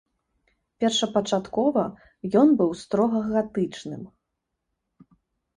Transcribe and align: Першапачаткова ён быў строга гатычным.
Першапачаткова 0.83 1.83
ён 2.41 2.47
быў 2.63 2.71
строга 2.83 3.19
гатычным. 3.33 4.03